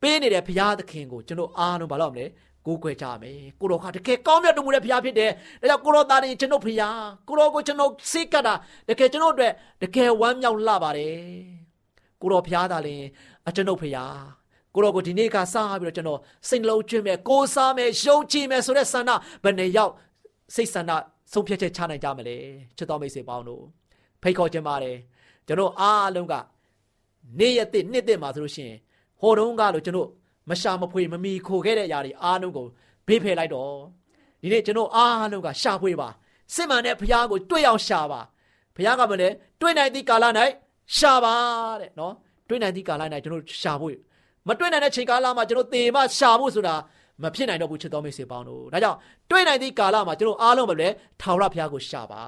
[0.00, 2.26] ပေးနေတဲ့ဘုရားသခင်ကိုကျွန်တော်အားလုံးမလုပ်မလဲ
[2.66, 8.54] ကိုးကွယ်ကြမယ်ကိုတော်ကတကယ်ကောင်းမြတ်တော်မူတဲ့ဘုရားဖြစ်တယ်ဒါကြောင့်ကိုတော်သားရင်ကျွန်တော်ဘုရားကိုတော်ကိုကျွန်တော်စိတ်ကတာ
[8.88, 11.16] တကယ်ကျွန်တော်အတွက်တကယ်ဝမ်းမြောက်လှပါတယ်
[12.20, 13.04] ကိုတော်ဘုရားသားရင်
[13.48, 14.41] အကျွန်ုပ်ဘုရား
[14.74, 19.10] ကိုတော်ကိုဒီနေ့ကစပြီးတော့ကျွန်တော်စိတ်လုံးကျွင်းမယ်ကိုးစားမယ်ယုံကြည်မယ်ဆိုတဲ့ဆန္ဒ
[19.42, 19.92] ဘယ်နဲ့ရောက်
[20.54, 20.90] စိတ်ဆန္ဒ
[21.32, 22.36] ဆုံးဖြတ်ချက်ချနိုင်ကြမလဲ
[22.76, 23.62] ချစ်တော်မိတ်ဆွေပေါင်းတို့
[24.22, 24.96] ဖိတ်ခေါ်ခြင်းပါတယ်
[25.46, 26.34] ကျွန်တော်အားလုံးက
[27.38, 28.78] နေ့ရက်တစ်နှစ်တစ်မှာဆိုလို့ရှိရင်
[29.20, 30.08] ဟိုတုန်းကလို့ကျွန်တော်
[30.50, 32.66] မရှာမဖွေမမီခိုခဲ့တဲ့အရာတွေအားလုံးကို
[33.06, 33.72] ဘေးဖယ်လိုက်တော့
[34.42, 36.08] ဒီနေ့ကျွန်တော်အားလုံးကရှာဖွေပါ
[36.54, 38.20] စစ်မှန်တဲ့ဘုရားကိုတွေ့အောင်ရှာပါ
[38.76, 39.28] ဘုရားကမလဲ
[39.60, 40.24] တွေ့နိုင်သည့်ကာလ၌
[40.96, 41.34] ရှာပါ
[41.80, 42.14] တဲ့နော်
[42.48, 43.94] တွေ့နိုင်သည့်ကာလ၌ကျွန်တော်ရှာဖို့
[44.48, 46.74] မတွေ့နိုင်တဲ့ချိန်ကာလမှာကျွန်တော်တေမရှာဖို့ဆိုတာ
[47.22, 48.98] မဖြစ်နိုင်တော့ဘူးချစ်တော်မိတ်ဆွေပေါင်းတို့ဒါကြောင့်
[49.30, 50.88] တွေ့နိုင်သည့်ကာလမှာကျွန်တော်အားလုံးပဲလေ
[51.20, 52.22] ထာဝရဘုရားကိုရှာပါ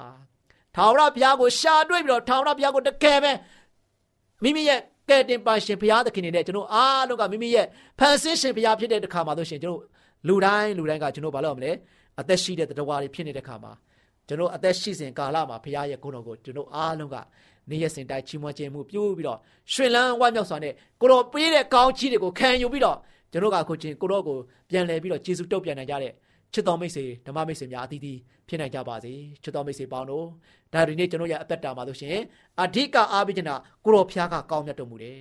[0.76, 3.32] ထာဝရဘုရားကိုရှာတွေ့ပြီးတော့ထာဝရဘုရားကိုတကယ်ပဲ
[4.42, 7.66] မိမိရဲ့ကဲတင်ပါရှင်ဘုရားသခင်နေနဲ့ကျွန်တော်အားလုံးကမိမိရဲ့
[7.98, 9.82] ဖန်ဆင်းရှင်ဘုရားဖြစ်တဲ့တခါမှာဆိုရှင်ကျွန်တော်
[10.28, 11.72] လူတိုင်းလူတိုင်းကကျွန်တော်ဘာလို့မလဲ
[12.20, 13.72] အသက်ရှိတဲ့တရားတွေဖြစ်နေတဲ့ခါမှာ
[14.28, 17.16] ကျွန်တော်အသက်ရှိစဉ်ကာလမှာဘုရားရဲ့ဂုဏ်တော်ကိုကျွန်တော်အားလုံးက
[17.70, 19.38] နေရစင်တိုင်းချီးမွမ်းခြင်းမှုပြုပြီးတော့
[19.72, 22.98] ရွှင်လန်းဝမ်းမြောက်စွာနဲ့ကိုတော်ပေးတဲ့ကောင်းချီးတွေကိုခံယူပြီးတော့
[23.32, 24.38] ကျွန်တော်ကခုချင်းကိုတော်ကို
[24.70, 26.12] ပြန်လဲပြီးတော့ယေရှုတုတ်ပြန်နိုင်ကြတဲ့
[26.52, 30.26] ချစ်တော်မိတ်ဆွေဓမ္မမိတ်ဆွေများအသီးသီးဖြစ်နိုင်ကြပါစေချစ်တော်မိတ်ဆွေပေါင်းတို့
[30.72, 32.18] ဒါဒီနေ့ကျွန်တော်ရဲ့အသက်တာမှာဆိုရှင်
[32.62, 35.18] အဓိကအားပေးချင်တာကိုတော်ဖျားကကောင်းမြတ်တော်မူတယ်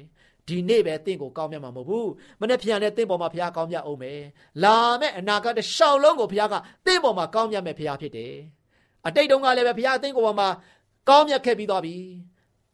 [0.47, 2.09] ဒီနေ့ပဲတင့်ကိုကောင်းမြတ်မှာမဟုတ်ဘူး
[2.41, 4.21] မနေ့ပြန်တဲ့တင့်ပေါ်မှာဘုရားကောင်းမြတ်အောင်မယ်
[4.63, 8.33] လာမယ့်အနာဂတ်တစ်ရှောင်းလုံးကိုဘုရားကတင့်ပေါ်မှာကောင်းမြတ်မဲ့ဘုရားဖြစ်တယ်
[9.07, 10.47] အတိတ်တုန်းကလည်းပဲဘုရားတင့်ကိုပေါ်မှာ
[11.09, 11.95] ကောင်းမြတ်ခဲ့ပြီးသွားပြီ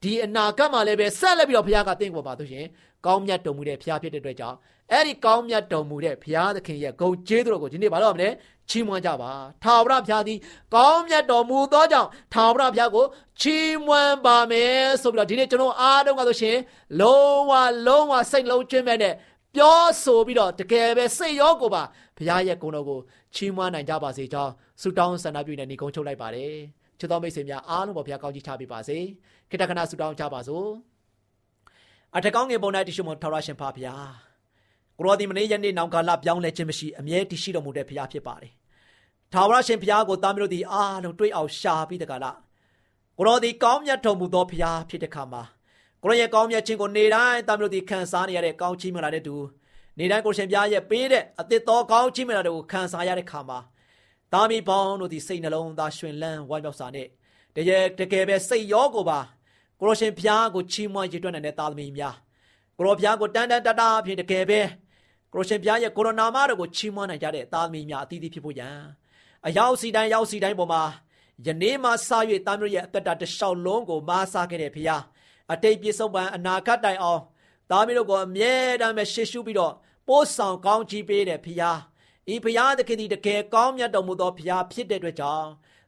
[0.04, 2.66] ဒီအနာဂတ်မှာလည်းပဲဆက်လက်ပြီးတော့ဘုရားကတင့်ကိုပေါ်မှာဆိုရှင်
[3.06, 4.58] ကောင်းမြတ်တော်မူတဲ့ဘုရားဖြစ်တဲ့အတွက်ကြောင့်
[4.92, 8.30] အဲ့ဒီကောင်းမြတ်တော်မူတဲ့ဘုရားသခင်ရဲ့ဂုဏ်ကျေးဇူးတော်ကိုဒီနေ့ဘာလို့မလဲ
[8.70, 9.32] ချီးမွမ်းကြပါ
[9.64, 10.38] ထာဝရဘုရားသည်
[10.76, 13.06] ကောင်းမြတ်တော်မူသောကြောင့်ထာဝရဘုရားကို
[13.42, 16.58] ချီးမွမ်းပါမယ်ဆိုပြီးတော့ဒီနေ့ကျွန်တော်အားလုံးကဆိုရှင်
[17.00, 17.52] လုံးဝ
[17.88, 19.14] လုံးဝစိတ်လုံးကျွင်းမဲ့နဲ့
[19.56, 21.84] ပြောဆိုပြီးတော့တကယ်ပဲစိတ်ရောကိုယ်ပါ
[22.18, 23.00] ဘုရားရဲ့ဂုဏ်တော်ကို
[23.36, 28.98] ချီးမွမ်းနိုင်ကြပါစေကြောင်းဆုတောင်းဆန္ဒပြုနေနေကုန်းချုပ်လိုက်ပါတယ် ချစ်တော်မိတ်ဆွေများအားလုံးပေါ်ဘုရားကောင်းချီးချပေးပါစေ
[29.50, 30.68] ခိတ္တခဏဆုတောင်းကြပါစို့
[32.16, 34.12] အထက်ကောင်းငယ်ပုံ၌တရှိမထောက်ရရှင်ဖာဘုရား
[34.98, 38.54] ကိုရောဒီမနေ့ယနေ့နောင်ကာလပြောင်းလဲခြင်းမရှိအမြဲတရှိတော်မူတဲ့ဘုရားဖြစ်ပါတယ်
[39.34, 42.38] ထာဝရရှင်ဘုရားကိုတားမျိုးတို့ဒီအားလုံးတွေ့အောင်ရှာပြီးတကလား
[43.18, 45.44] ကိုရောဒီကောင်းမြတ်တော်မူသောဘုရားဖြစ်တဲ့ခါမှာ
[46.04, 49.36] ကိုရောရဲ့ကောင်းမြတ်ခြင်းကိုနေတိုင်းတားမျိုးတို့ဒီခံစားနေရတဲ့ကောင်းချီးမလာတဲ့သူ
[50.00, 53.60] နေတိုင်းကိုရှင်ဘုရားရဲ့ပေးတဲ့အသစ်တော်ကောင်းချီးမလာတဲ့ကိုခံစားရတဲ့ခါမှာ
[54.34, 57.08] သားမီးပေါင်းတို့ဒီစိတ်နှလုံးသားရှင်လန်းဝမ်းမြောက်စာနဲ့
[57.56, 59.20] တကယ်တကယ်ပဲစိတ်ရောကိုပါ
[59.80, 62.16] ကိုရောရှင်ဘုရားကိုချီးမွမ်းရည်တွက်နေတဲ့သားသမီးများ
[62.78, 64.60] ကိုရောဘုရားကိုတန်တန်တတာအဖြစ်တကယ်ပဲ
[65.34, 68.78] ကိုရောရှင်ဘုရားရဲ့ကိုရိုနာမတော်ကိုချီးမွမ်းနိုင်ကြတဲ့သားသမီးများအသီးသီးဖြစ်ဖို့ရန်
[69.48, 70.84] အရောက်စီတိုင်းရောက်စီတိုင်းပေါ်မှာ
[71.46, 71.94] ယနေ့မှစ၍
[72.48, 75.04] သားမျိုးရဲ့အသက်တာတစ်လျှောက်လုံးကိုမားစားခဲ့တဲ့ဘုရား
[75.54, 77.22] အတိတ်ပြစ္ဆုတ်ပံအနာဂတ်တိုင်အောင်
[77.72, 79.74] သားမျိုးတို့ကိုအမြဲတမ်းပဲရှေ့ရှုပြီးတော့
[80.08, 81.80] ပို့ဆောင်ကောင်းချီးပေးတဲ့ဘုရား
[82.34, 85.48] ဤဘုရားသခင်ဒီတကယ်ကောင်းမြတ်တော်မူသောဘုရားဖြစ်တဲ့အတွက်ကြောင့်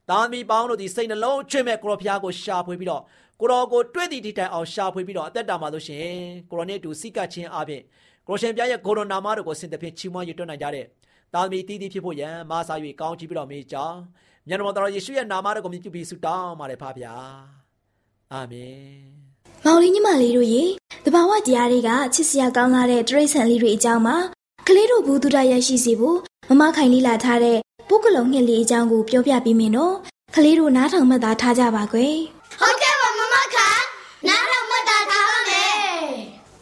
[0.10, 3.04] သားသမီးပေါင်းတို့ဒီစိတ်နှလုံးချွတ်မဲ့ကိုရောဘုရားကိုရှာဖွေပြီးတော့
[3.40, 6.06] ကိုရောကိုတွေ့သည့်ဒီတိုင်အောင်ရှာဖွေပြီးတော့အသက်တာမှာလို့ရှင်
[6.50, 7.82] ကိုရောနဲ့အတူစိတ်ကချင်းအပြင်
[8.28, 10.86] ကိုရှင်ပြရဲ့ကိုရိုနာမတို့ကိုဆင်တဖြင့်ချီးမွမ်းရတွန်းနိုင်ကြတဲ့
[11.34, 14.00] သားသမီးတီးတီးဖြစ်ဖို့ရန်မာစာ၍ကောင်းချီးပြီးတော့မေးကြောင်း
[14.48, 17.16] မြတ်တော်တော်ယေရှုရဲ့နာမတော်ကိုမြည်ပြီးဆုတောင်းပါတယ်ဖပါဗျာ
[18.34, 18.86] အာမင်
[19.66, 20.64] မောင်လေးညီမလေးတို့ရေ
[21.06, 24.16] တဘာဝတရားတွေကချစ်စရာကောင်းလာတဲ့တရိษံလေးတွေအကြောင်းမှာ
[24.68, 27.58] ကလေးတို့ဘူးတုဒရရှိစီဖို့ မမခိုင်လေးလာထားတဲ့
[27.90, 29.96] ပုဂ္ဂလုံငှက်လေးအကြောင်းကိုပြောပြပေးမယ်နော်
[30.36, 32.16] ကလေးတို့နားထောင်မှတ်သားထားကြပါကွယ်
[32.60, 33.84] ဟုတ်ကဲ့ပါမမခိုင်
[34.28, 35.74] နားထောင်မှတ်သားထားပါမယ်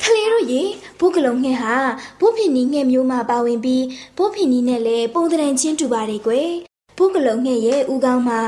[0.01, 0.61] ကလေးတို့ရေ
[0.99, 1.75] ဘိုးကလုံငှက်ဟာ
[2.19, 3.85] ဘိုးဖင်နီငှက်မျိုးမှာပါဝင်ပြီး
[4.17, 6.49] ဘိုးဖင်နီနဲ့လည်းပုံတရံချင်းတူပါတယ်ကွယ်
[6.97, 8.39] ဘိုးကလုံငှက်ရဲ့ဦးခေါင်းမှာ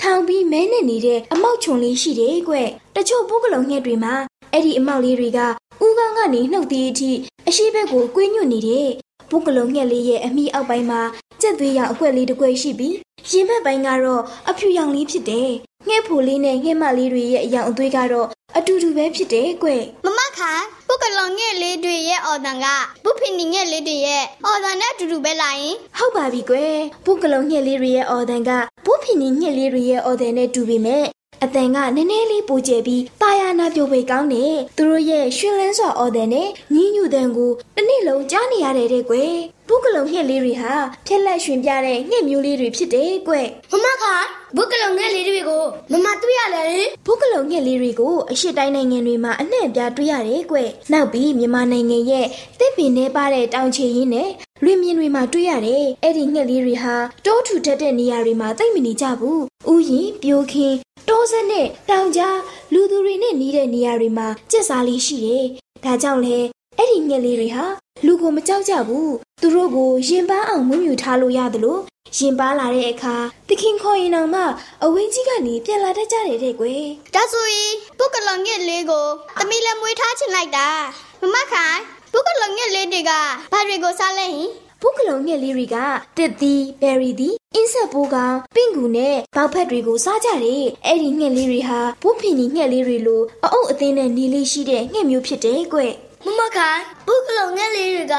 [0.00, 2.54] ထောင်ပြီးမဲနဲ့နေတဲ့အမောက်ချုံလေးရှိတယ်ကွ
[2.96, 4.14] တချို့ဘိုးကလုံငှက်တွေမှာ
[4.52, 5.40] အဲ့ဒီအမောက်လေးတွေက
[5.84, 7.10] ဦးခေါင်းကနေနှုတ်သေးအထိ
[7.52, 8.88] အရှိဘက်ကိုကွေးညွတ်နေတဲ့
[9.30, 11.00] ဘုကလုံးငှက်လေးရဲ့အမိအောက်ပိုင်းမှာ
[11.40, 12.96] ကြက်သွေးရောင်အကွက်လေးတစ်ကွက်ရှိပြီး
[13.30, 15.50] ရင်ဘက်ပိုင်းကတော့အဖြူရောင်လေးဖြစ်တယ်။
[15.88, 19.68] ငှက်ဖိုလေးနဲ့ငှက်မလေးတွေရဲ့အရောင်အသွေးကတော့အတူတူပဲဖြစ်တယ်ကွ။
[20.04, 22.66] မမခိုင်ဘုကလုံးငှက်လေးတွေရဲ့အော်တန်က
[23.04, 28.50] ဘုဖင်နီငှက်လေးတွေရဲ့အော်တန်နဲ့အတူတူပဲလာရင်ဟုတ်ပါပြီကွယ်။ဘုကလုံးငှက်လေးတွေရဲ့အော်တန်က
[28.86, 31.04] ဘုဖင်နီငှက်လေးတွေရဲ့အော်တန်နဲ့တူပေမဲ့
[31.44, 39.34] အတန်ကနည်းနည်းလေးပိုကျပြီးတာယာနာပြိုပေကောင်းတယ်သူတို့ရဲ့ရှင်လန်းစွာအော်တဲ့နဲ့ညီးညူတဲ့ကိုတစ်နေ့လုံးကြားနေရတဲ့တဲ့ကွယ်
[39.72, 40.72] ဘုကလုံငှက်လေးတွေဟာ
[41.06, 43.34] ဖြက်လက်ရှင်ပြတဲ့ငှက်မျိုးလေးတွေဖြစ်တယ်ကွ
[43.72, 44.14] မမခါ
[44.56, 46.66] ဘုကလုံငှက်လေးတွေကိုမမတွေ့ရလေ
[47.06, 50.56] ဘုကလုံငှက်လေးတွေကိုအရှိတိုင်းနိုင်ငံတွေမှာအနှံ့ပြားတွေ့ရတယ်ကွ
[50.92, 52.26] နောက်ပြီးမြန်မာနိုင်ငံရဲ့
[52.58, 54.30] တစ်ပင်ထဲပါတဲ့တောင်ချေရင်းနဲ့
[54.64, 56.94] လွင်မြင်တွေမှာတွေ့ရတယ်အဲ့ဒီငှက်လေးတွေဟာ
[57.26, 60.76] တိုးထူထက်တဲ့နေရာတွေမှာတိတ်မနေကြဘူးဥယျင်ပြိုခင်း
[61.08, 62.38] တိုးစက်နဲ့တောင်ကြား
[62.72, 65.44] လူသူတွေနဲ့နေတဲ့နေရာတွေမှာကျက်စားလေးရှိတယ်
[65.84, 66.38] ဒါကြောင့်လဲ
[66.80, 67.64] အဲ့ဒီငှက်လေးတွေဟာ
[68.06, 71.80] လူကိုမကြောက်ကြဘူးသူတို့ကိုရင်ပန်းအောင်မွေးမြူထားလို့ရတယ်လို့
[72.16, 73.14] ရင်ပါလာတဲ့အခါ
[73.48, 74.42] တခင်ခေါ်ရင်တော့မှ
[74.84, 79.06] အဝင်းကြီးကနေပြန်လာတတ်ကြတယ်တဲ့ကွယ်ဒါဆိုရင်ပုတ်ကလောင်ငှက်လေးကို
[79.38, 80.68] သမီးလည်းမွေးထားချင်လိုက်တာ
[81.20, 81.78] မမခိုင်
[82.12, 83.12] ပုတ်ကလောင်ငှက်လေးတွေက
[83.52, 84.50] ဘာတွေကိုစားလဲဟင်
[84.82, 85.76] ဘုကလုံငှက်လေးတွေက
[86.16, 95.80] တစ်သီးဘယ်ရီသီးအင်းဆက်ပိုးကောင်ပင့်ကူနဲ့ပေါက်ဖက်တွေကိုစားကြတယ်အဲ့ဒီငှက်လေးတွေဟာဘုဖင်ကြီးငှက်လေးတွေလိုအအုပ်အသင်းနဲ့နေလေးရှိတဲ့ငှက်မျိုးဖြစ်တယ်ကွ
[96.24, 98.16] မမခိုင်ဘုကလုံငှက်လေးတွေက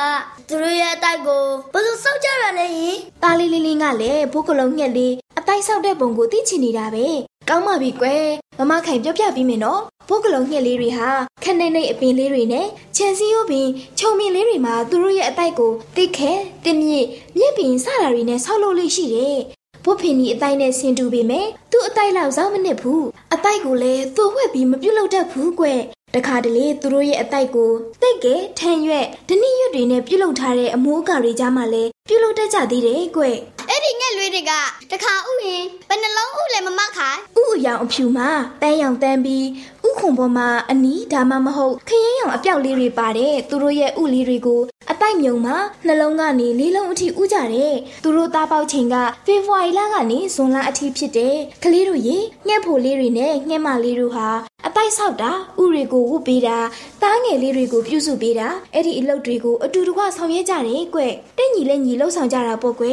[0.47, 7.05] သူတို့ရဲ့အတိုက်ကိုဘယ်လိုစောက်ကြရလဲယင်တာလီလီလင်းကလည်းဘုကလုံငှက်လေးအတိုက်ဆောက်တဲ့ပုံကိုသိချင်နေတာပဲ
[7.49, 8.25] ကောင်းပါပြီကွယ်
[8.57, 11.09] မမခိုင်ပြောပြပြီးမယ်နော်ဘုကလုံငှက်လေးတွေဟာ
[11.43, 13.67] ခနဲ့နဲ့အပင်လေးတွေနဲ့ခြံစည်းရိုးပင်
[13.99, 16.31] ခြုံပင်လေးတွေမှာသူတို့ရဲ့အတိုက်ကိုတိတ်ခဲ
[16.63, 19.37] တင်းမြင့်မြင့်ပင်စတာတွေနဲ့ဆောက်လုပ်လေးရှိတယ်
[19.85, 25.65] ဘုဖင်ကြီးအတိုက်နဲ့ဆင်တူပေမဲ့သူ့အတိုက်လောက်စောင်းမနစ်ဘူးအတိုက်ကိုလည်းသူ့ဝှက်ပြီးမပြုတ်လို့တတ်ဘူးကွ
[26.15, 27.71] တခါတလေသူတို့ရဲ့အတိုက်ကို
[28.01, 33.23] တိတ်ကဲထန်ရွက်ဒဏိရွက်တွေနဲ့ပြုတ်လုထားတဲ့အမိုးအကာတွေကြားမှာလည်းပြုတ်လုတတ်ကြသေးတယ်ကွ
[33.69, 34.51] အဲ့ဒီငှက်လွေးတွေက
[34.91, 38.29] တခါဥရင်ဘယ်နှလုံးဥလဲမမခိုင်ဥအယောင်အဖြူမှာ
[38.61, 39.45] တန်းရောင်တန်းပြီး
[39.87, 45.55] ဥခုံပေါ်မှာအနီးဒါမှမဟုတ်ခရမ်းရောင်အပြောက်လေးတွေပါတယ်သူတို့ရဲ့ဥလေးတွေကိုအတိုက်မြုံမှာ
[45.87, 48.95] နှလုံးကနေလေးလုံးအထိဥကြတယ်သူတို့သားပေါက်ချိန်က
[49.25, 54.27] ဖေဖော်ဝါရီလကနေဇွန်လအထိဖြစ်တယ်ကလေးတို့ရေငှက်ဖို့လေးတွေနဲ့ငှက်မလေးတို့ဟာ
[54.65, 56.57] အတိုက်ဆောက်တာဥတွေကိုဝုတ်ပေးတာ
[57.01, 61.01] တားငယ်လေးတွေကိုပြုစုပေးတာအဲ့ဒီအလုပ်တွေကိုအတူတကွဆောင်ရွက်ကြတယ်ကွ
[61.37, 62.85] တဲ့ညီလဲညီလှုပ်ဆောင်ကြတာပေါ့ကွ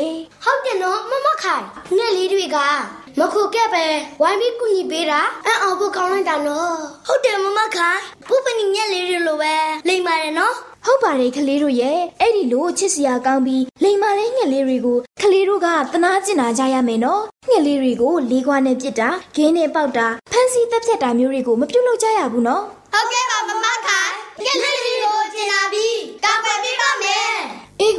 [0.45, 1.65] ဟုတ်တယ်နော်မမခိုင်
[1.97, 2.59] ငှက်လေးတွေက
[3.19, 3.87] မခုကက်ပဲ
[4.21, 6.75] ဝိုင်းပြီးကူညီပေးတာအံ့အောင်ဖို့ကောင်းလိုက်တာနော်
[7.07, 9.55] ဟုတ်တယ်မမ ခိုင်ဘုပနီညက်လေးတွေလိုပဲ
[9.89, 10.55] လိမ့်ပါတယ်နော်
[10.87, 24.13] ဟုတ်ပါတယ်ကလေးတို့ရဲ့အဲ့ဒီလိုချစ်စရာကောင်းပြီးလိမ်မာတဲ့ငှက်လေးတွေကိုကလေးတို့ကတနာကျင်နာကြရမယ်နော်ငှက်လေးတွေကိုလေးခွာနဲ့ပြစ်တာဂင်းနဲ့ပေါက်တာဖမ်းဆီးတပ်ဖြတ်တာမျိုးတွေကိုမပြုတ်လို့ကြရဘူးနော်ဟုတ်ကဲ့ပါမမခိုင်
[24.45, 26.91] ငှက်လေးတွေကိုကျင်နာပြီးကောက်ွယ်ပေးပါ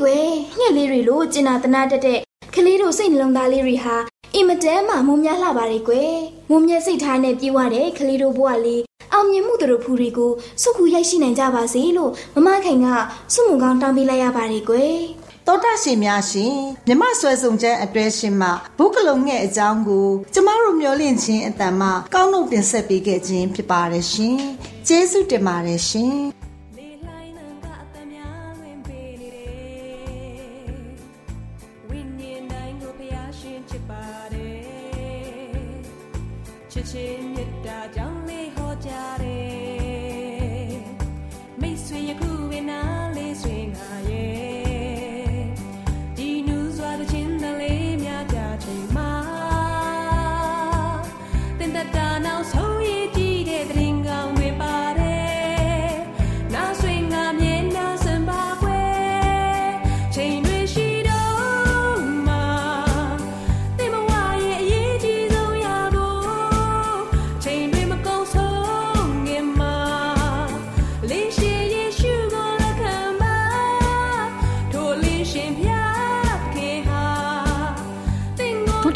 [0.02, 2.20] ကွယ်ငှက်လေးတွေလိုကျင်နာတနာတက်တဲ့
[2.56, 3.96] ကလေးတို့စိတ်နှလုံးသားလေးတွေဟာ
[4.36, 6.14] အင်မတန်မှမုံများလှပါလေကွယ်
[6.50, 8.82] ငုံမြက်စိတ်ထားနဲ့ပြေးဝတဲ့ကလေးတို့ဘဝလေး
[9.14, 12.88] အောင်မြင်မှုတို့ဖူတွေကိုစုခုရိုက်ရှိနိုင်ကြပါစေလို့မမခိုင်က
[13.34, 15.00] စုမှုကောင်းတောင်းပေးလိုက်ရပါတယ်ကွယ်
[15.48, 16.56] တောတာရှင်များရှင်
[16.88, 24.38] မြမဆွဲစုံချမ်းအတွဲရှင်မှဘုကလုံငဲ့အကြောင်းကို ကျမတို့မျှဝင့်ခြင်းအတန်မှကောင်းနှုတ်တင်ဆက်ပေးခဲ့ခြင်းဖြစ်ပါတယ်ရှင်
[24.88, 26.18] ကျေးဇူးတင်ပါတယ်ရှင်
[36.72, 38.19] ချစ်ချင်းမြတ်တာကြောင့်
[38.90, 39.19] လေး